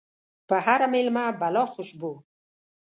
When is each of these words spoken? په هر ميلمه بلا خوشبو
په 0.47 0.55
هر 0.65 0.81
ميلمه 0.93 1.25
بلا 1.39 1.63
خوشبو 1.73 2.11